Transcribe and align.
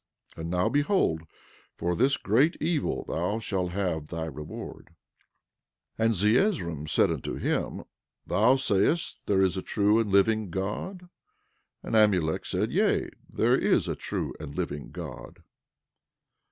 And 0.35 0.49
now 0.49 0.67
behold, 0.67 1.21
for 1.75 1.95
this 1.95 2.17
great 2.17 2.57
evil 2.59 3.05
thou 3.07 3.37
shalt 3.37 3.69
have 3.73 4.07
thy 4.07 4.25
reward. 4.25 4.95
11:26 5.99 5.99
And 6.05 6.13
Zeezrom 6.15 6.87
said 6.87 7.11
unto 7.11 7.35
him: 7.35 7.83
Thou 8.25 8.55
sayest 8.55 9.19
there 9.27 9.43
is 9.43 9.57
a 9.57 9.61
true 9.61 9.99
and 9.99 10.09
living 10.09 10.49
God? 10.49 11.01
11:27 11.83 11.83
And 11.83 11.95
Amulek 11.95 12.45
said: 12.47 12.71
Yea, 12.71 13.11
there 13.29 13.55
is 13.55 13.87
a 13.87 13.95
true 13.95 14.33
and 14.39 14.55
living 14.55 14.89
God. 14.89 15.43